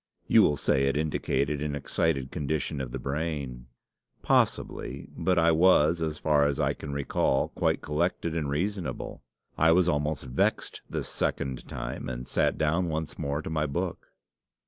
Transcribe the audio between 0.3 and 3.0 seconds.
will say it indicated an excited condition of the